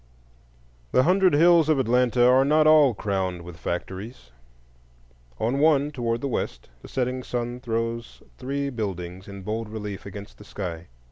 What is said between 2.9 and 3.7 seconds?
crowned with